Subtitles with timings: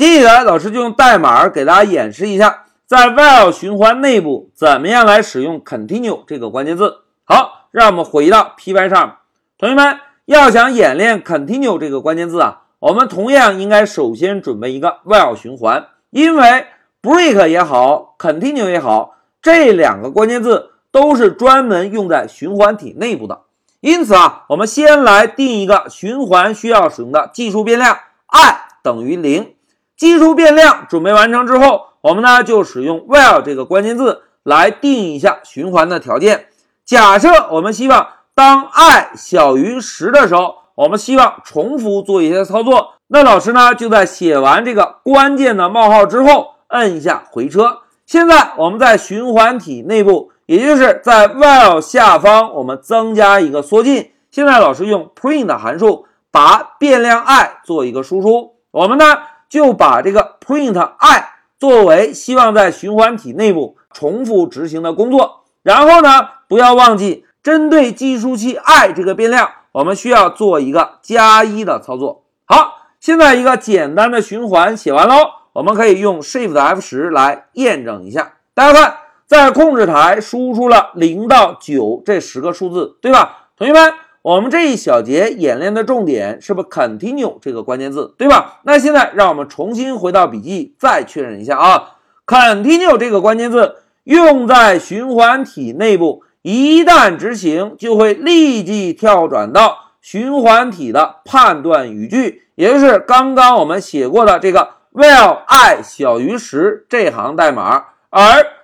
[0.00, 7.00] 接下来，老师就用代码给大家演示一下，在 while 循环内部怎么样来使用 continue 这个关键字。
[7.22, 9.18] 好，让我们回到 Py 上，
[9.58, 16.64] 同学们要想演练 continue 这个关键字啊，我们同样应该首先准备一个 while 循环，因为
[17.02, 23.42] break 也好，continue 也好，这两个关键字都是专门用在循环体内部的。
[23.80, 27.98] 因此啊，我们先来定一个循环需要使用的技术变量
[28.28, 29.56] i 等于零。
[30.00, 36.46] 基数变量准备完成之后，我们呢就使用 while 这个关键字来定一下循环的条件。
[36.86, 47.80] 假设我们希望当 i 小于十的时候，我们希望重复做一些操作，那老师呢就在写完这个关键的冒号之后，摁一下回车。
[48.06, 54.12] 现在我们在循环体内部，也就是在 while 下方，我们增加一个缩进。
[54.30, 59.04] 现在老师用 print 函数把变量 i 做一个输出，我们呢。
[59.50, 72.22] 就把这个 print i 作为希望在循环体内部重复执行的工作，然后呢，不要忘记针对计数器 i 这个变量，我们需要做一个加一的操作。
[72.46, 75.16] 好，现在一个简单的循环写完喽，
[75.52, 78.34] 我们可以用 Shift F 十来验证一下。
[78.54, 78.96] 大家看，
[79.26, 83.48] 在控制台输出了零到九这十个数字，对吧？
[83.56, 83.92] 同学们。
[84.22, 88.60] 我们这一小节演练的重点是不是 continue 这个关键字，对吧？
[88.64, 91.96] 那现在让我们重新回到笔记，再确认一下啊。
[92.26, 107.84] continue 这个关键字用在循环体内部，一旦执行就会立即跳转到循环体的判断语句，也就是刚刚我们写过的这个 while i 小于十这行代码。
[108.10, 108.20] 而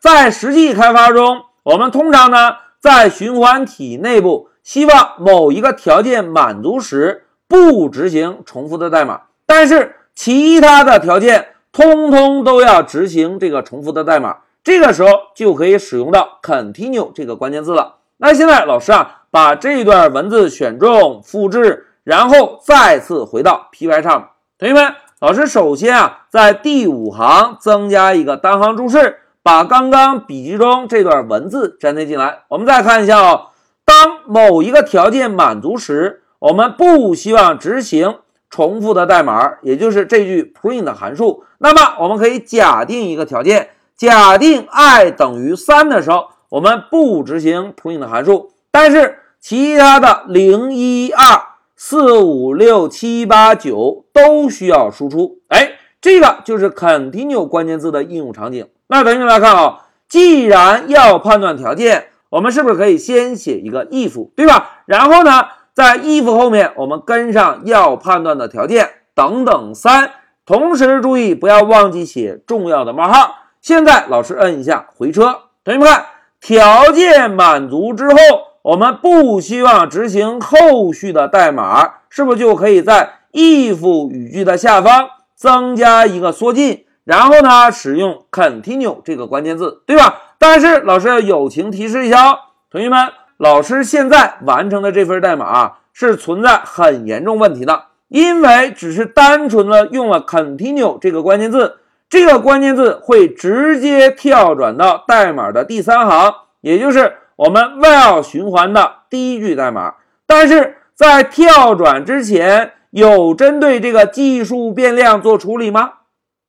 [0.00, 4.49] 在实际开发中，我们通常呢在循环体内部。
[4.70, 14.36] 希望某一个条件满足时不执行重复的代码，但是其他的条件通通都要执行这个重复的代码。
[14.62, 17.96] 这个时候就可以使用到 continue 这个关键字了。
[18.18, 24.30] 那现在老师啊，把这段文字选中、复制，然后再次回到 Py 上。
[24.56, 32.42] 同学们，老师首先啊，在第五行增加一个单行注释，把刚刚笔记中这段文字粘贴进来。
[32.46, 33.48] 我们再看一下哦。
[33.90, 38.18] 当某一个条件满足时，我们不希望执行
[38.48, 41.42] 重复的代码，也就是这句 print 函数。
[41.58, 51.42] 那么我们可以假定一个条件，假定 i 等于三的时候，我们不执行 print 函数，但是其他的零一二
[51.74, 55.40] 四五六七八九都需要输出。
[55.48, 58.68] 哎，这个就是 continue 关键字的应用场景。
[58.86, 62.06] 那同学们来看啊，既然要判断条件。
[62.30, 64.82] 我们是不是可以先写一个 if，对吧？
[64.86, 70.12] 然后呢，在 if 后面我们跟上要判断的条件等等三，
[70.46, 73.34] 同时注意不要忘记写重要的冒号。
[73.60, 76.06] 现在老师摁一下回车，同学们看，
[76.40, 78.16] 条件满足之后，
[78.62, 90.29] 我们不希望执行后续的代码，是不是就可以在 if 语句的下方增加一个缩进，然后呢，使用 continue 这个关键字，对吧？
[90.40, 92.38] 但是老师要友情提示一下哦，
[92.70, 109.96] 同学们，老师现在完成的这份代码啊是存在很严重问题的，因为只是单纯的用了 continue 这个关键字，这个关键字会直接跳转到代码的第三行，也就是我们 while 循环的第一句代码。
[110.26, 115.90] 但是在跳转之前，有针对这个计数变量做处理吗？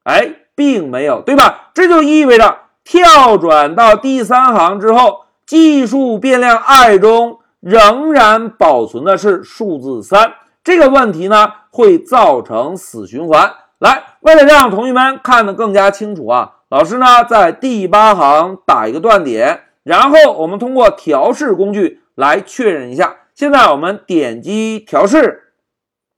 [0.06, 1.72] 哎，并没有，对吧？
[1.73, 2.59] 这就意味着。
[2.84, 10.34] 跳转到第三行之后，计数变量 i 中仍然保存的是数字三，
[10.64, 13.53] 这个问题呢会造成死循环。
[13.80, 23.16] 来，为了让同学们看得更加清楚啊，老师呢在第八行打一个断点，然后我们通过调试工具来确认一下。
[23.34, 25.53] 现在我们点击调试，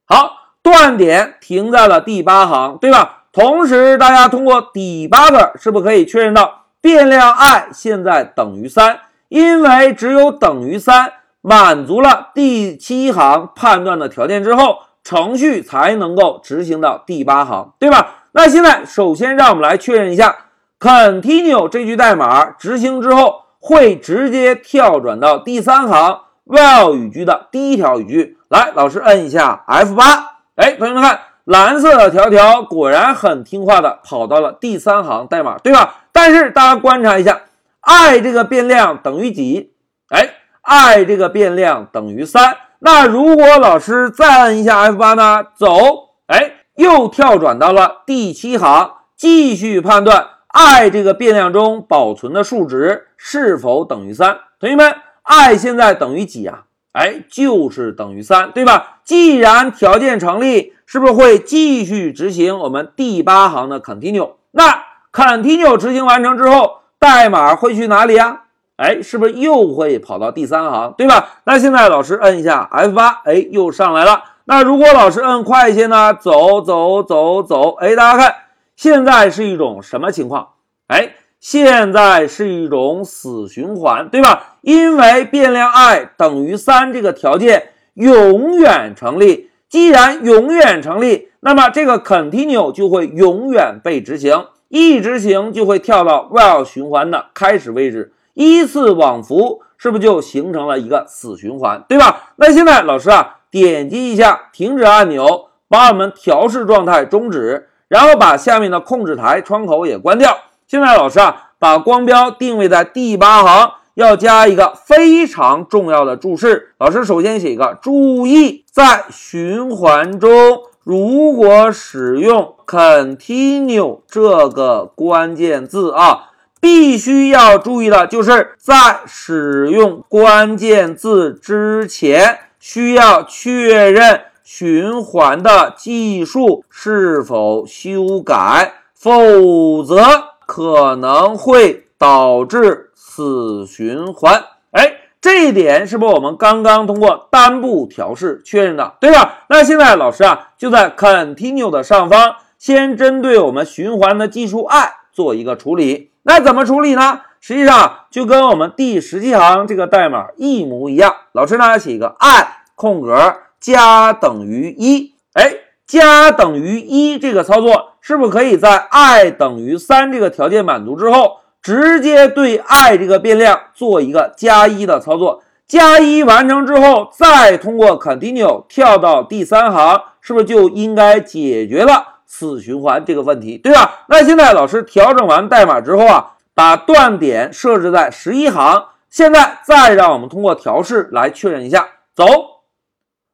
[0.06, 0.32] 好，
[0.62, 3.23] 断点停在了第八行，对吧？
[3.34, 9.00] 同时，大家通过 debugger 是不是可以确认到变量 i 现在等于三？
[9.28, 18.26] 因为只有等于三，满足了第七行判断的条件之后，程序才能够执行到第八行，对吧？
[18.30, 20.36] 那现在首先让我们来确认一下
[20.78, 28.38] ，continue 这句代码执行之后会直接跳转到第三行 while 语句的第一条语句。
[28.48, 30.22] 来，老师摁一下 F8，
[30.54, 31.18] 哎，同学们看。
[31.44, 36.06] 蓝色的条条果然很听话的跑到了第三行代码，对吧？
[36.10, 37.42] 但是大家观察一下
[37.80, 39.74] ，i 这个变量等于几？
[40.08, 40.30] 哎
[40.62, 42.56] ，i 这个变量等于三。
[42.78, 45.44] 那如果老师再按一下 F8 呢？
[45.54, 54.38] 走，哎，又跳转到了第七行，继续判断 i 这个变量中保存的数值是否等于三。
[54.58, 56.64] 同学们，i 现在等于几啊？
[56.94, 59.00] 哎，就是等于三，对吧？
[59.04, 64.34] 既然条件成立，是不是会继续执行我们第八行的 continue？
[64.52, 68.42] 那 continue 执行完成之后，代码会去哪里啊？
[68.76, 71.40] 哎，是不是又会跑到第三行，对吧？
[71.44, 74.22] 那现在老师摁一下 F8，哎，又上来了。
[74.44, 76.14] 那如果老师摁快一些呢？
[76.14, 78.34] 走走走走，哎，大家看，
[78.76, 80.50] 现在是一种什么情况？
[80.86, 81.14] 哎，
[81.44, 84.56] 现在是一种死循环，对吧？
[84.62, 89.50] 因为变量 i 等于三这个条件永远成立。
[89.68, 102.32] 既然永远成立，那么这个 continue 就会永远被执行，一执行就会跳到 while 循环的开始位置，依次往复，是不是就形成了一个死循环，对吧？
[102.36, 103.40] 那现在老师啊。
[103.50, 110.36] 点击一下停止按钮，把我们调试状态终止，然后把下面的控制台窗口也关掉。
[110.74, 116.74] 现在老师啊，把光标定位在第八行，要加一个非常重要的注释。
[116.80, 126.30] 老师首先写一个注意，在循环中，如果使用 continue 这个关键字啊，
[126.60, 132.38] 必须要注意的就是在使用关键字之前。
[132.58, 144.44] 需要确认循环的计数是否修改，否则可能会导致死循环。
[144.70, 149.44] 哎，这一点是不是我们刚刚通过单步调试确认的，对吧？
[149.48, 156.10] 那现在老师啊，就在 continue 的上方，先针对我们循环的计数 i 做一个处理。
[156.22, 157.20] 那怎么处理呢？
[157.40, 161.14] 实际上就跟我们第十七行这个代码一模一样。
[161.32, 165.52] 老师呢写一个 i 空格加等于一，哎，
[165.86, 175.42] 加等于一这个操作是不是可以在 i 等于三这个条件满足之后，直接对 i 这个变量做一个加一的操作？
[175.66, 184.04] 加一完成之后，再通过 continue 跳到第三行，是不是就应该解决了死循环这个问题，对吧？
[184.08, 186.30] 那现在老师调整完代码之后啊。
[186.56, 191.88] 把断点设置在十一行，现在再让我们通过调试来确认一下。
[192.14, 192.24] 走，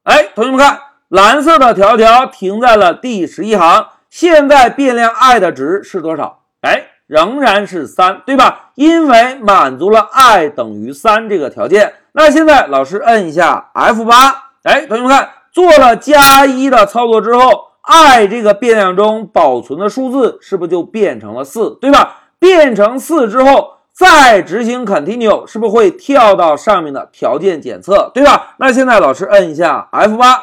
[0.05, 3.89] 哎，同学们看，蓝色的条条停在了第十一行。
[4.09, 6.43] 现在变量 i 的值是多少？
[6.61, 8.71] 哎，仍然是三，对吧？
[8.77, 11.95] 因为满足了 i 等于三这个条件。
[12.13, 22.19] 那现在老师摁一下 F8，哎，同学们看，做了加一的操作之后，i 这个变量中保存的数字是不是就变成了四，对吧？
[22.39, 28.55] 变成四之后，再执行 continue，是不是会跳到上面的条件检测，对吧？
[28.59, 30.37] 那现在老师摁一下 F8，哎，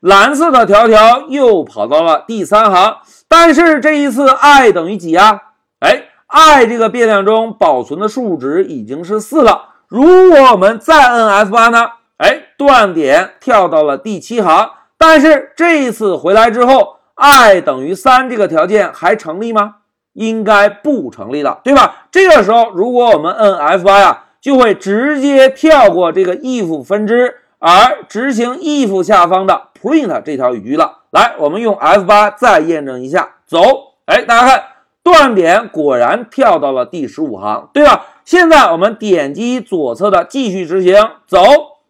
[0.00, 5.42] 蓝色的条条又跑到了第三行，但是这一次 i 等于几呀？
[5.80, 9.70] 哎，i 这个变量中保存的数值已经是四了。
[9.88, 11.88] 如果我们再摁 F8 呢？
[12.18, 19.76] 哎，断点跳到了第七行，但是这一次回来之后，i 等于三这个条件还成立吗？
[20.12, 22.06] 应该不成立了，对吧？
[22.10, 30.98] 这个时候，如果我们摁 F8 呀，就会直接跳过这个 if 分支，而执行 if 下方的 print 这条语句了。
[31.10, 33.58] 来，我们用 F8 再验证一下，走。
[34.06, 34.64] 哎，大家看，
[35.02, 38.06] 断点果然跳到了第十五行，对吧？
[38.24, 40.94] 现在我们点击左侧的继续执行，
[41.26, 41.38] 走。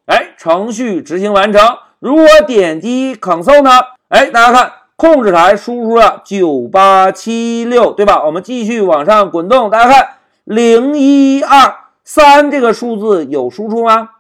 [0.07, 1.61] 哎，程序执行完成。
[1.99, 3.71] 如果点击 Console 呢？
[4.09, 4.73] 哎，大家看。
[5.01, 8.25] 控制台输出了九八七六，对吧？
[8.25, 10.09] 我们继续往上滚动，大家看
[10.43, 11.73] 零一二
[12.03, 14.11] 三这个数字有输出吗？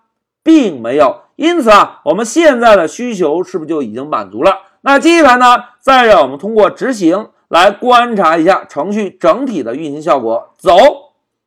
[0.44, 1.22] 并没有。
[1.38, 4.58] 因此啊，我们现在的需求是不是就已经满足了？
[4.80, 5.62] 那接下来呢？
[5.78, 10.50] 再让我们通过执行来观察一下程序整体的运行效果。
[10.58, 10.76] 走，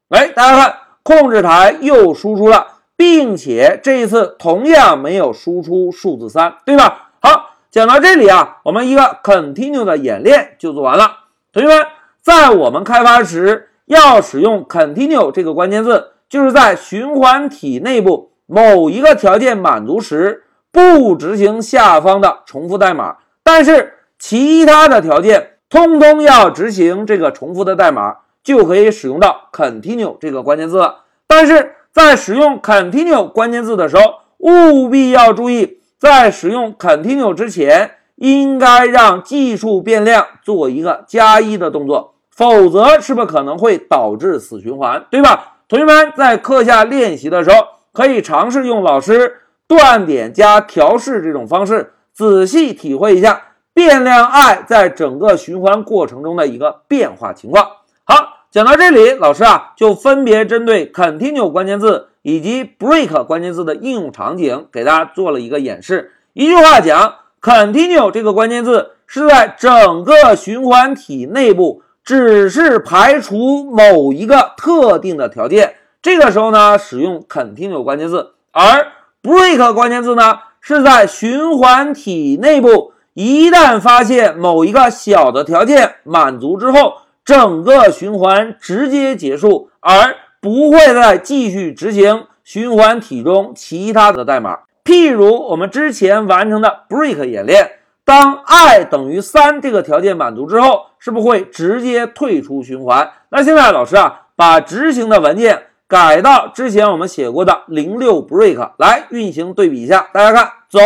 [0.08, 7.10] 哎，大家看控制台又输出了，并且这一次同样没有输出数字三，对吧？
[7.22, 7.50] 好。
[7.70, 11.20] 讲到这里啊，我们一个 continue 的演练就做完了。
[11.54, 11.86] 同学们，
[12.22, 20.44] 在我们开发时要使用 continue 这个关键字，就是在循环体内部某一个条件满足时，
[20.74, 31.06] 不执行下方的重复代码，但是其他的条件通通要执行这个重复的代码，就可以使用到 continue 这个关键字了。
[31.26, 34.04] 但是在使用 continue 关键字的时候，
[34.40, 35.78] 务必要注意。
[35.98, 45.60] 在使用 continue 之前，应该让计数变量做一个加一的动作，否则是不是可能会导致死循环，对吧？
[45.70, 47.56] 同学们在课下练习的时候，
[47.94, 53.42] 可以尝试用老师断点加调试这种方式，仔细体会一下
[53.74, 57.66] 变量 i 在整个循环过程中的一个变化情况。
[58.04, 66.12] 好，讲到这里，老师啊就分别针对 continue 关键字以及 break 关键字的应用场景，给大家做了一个演示。
[66.34, 78.88] 一句话讲，continue 这个关键字是在整个循环体内部，只是排除某一个特定的条件，这个时候呢使用 continue 关键字，而
[79.22, 82.94] break 关键字呢是在循环体内部。
[83.14, 86.94] 一旦发现某一个小的条件满足之后，
[87.26, 94.60] 整个循环直接结束，而不会再继续执行循环体中其他的代码。
[94.84, 97.74] 譬如我们之前完成的 break 演练，
[98.06, 103.12] 当 i 等于三这个条件满足之后，是不会直接退出循环？
[103.30, 110.80] 那现在老师啊，把执行的文件改到之前我们写过的零六 break 来运行对比一下，大家看，走，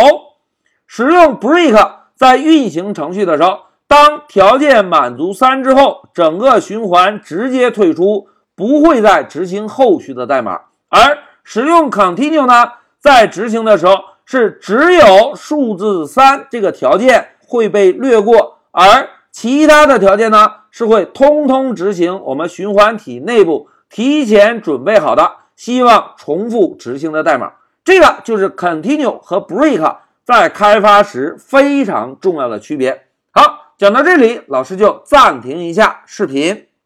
[0.88, 1.90] 使用 break。
[2.16, 10.62] 在运行程序的时候，当条件满足三之后，整个循环直接退出，不会再执行后续的代码。
[10.88, 27.54] 而使用 continue 呢，在执行的时候是只有数字三这个条件会被略过，而其他的条件呢是会通通执行我们循环体内部提前准备好的希望重复执行的代码。
[27.82, 29.96] 这个就是 continue 和 break。
[30.22, 33.06] 在开发时非常重要的区别。
[33.30, 36.65] 好，讲到这里，老师就暂停一下视频。